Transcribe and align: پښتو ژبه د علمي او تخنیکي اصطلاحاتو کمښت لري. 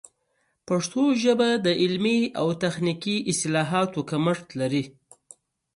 پښتو 0.67 1.03
ژبه 1.23 1.49
د 1.65 1.67
علمي 1.81 2.19
او 2.39 2.47
تخنیکي 2.63 3.17
اصطلاحاتو 3.31 3.99
کمښت 4.09 4.47
لري. 4.59 4.83